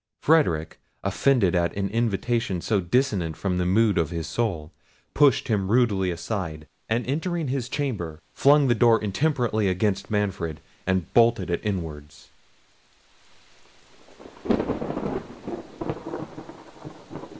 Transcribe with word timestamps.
Frederic, 0.23 0.79
offended 1.03 1.53
at 1.53 1.75
an 1.75 1.87
invitation 1.89 2.59
so 2.59 2.79
dissonant 2.79 3.37
from 3.37 3.59
the 3.59 3.67
mood 3.67 3.99
of 3.99 4.09
his 4.09 4.25
soul, 4.25 4.71
pushed 5.13 5.47
him 5.47 5.67
rudely 5.69 6.09
aside, 6.09 6.65
and 6.89 7.05
entering 7.05 7.49
his 7.49 7.69
chamber, 7.69 8.19
flung 8.33 8.67
the 8.67 8.73
door 8.73 8.99
intemperately 8.99 9.67
against 9.69 10.09
Manfred, 10.09 10.59
and 10.87 11.13
bolted 11.13 11.51
it 11.51 11.61
inwards. 11.63 12.29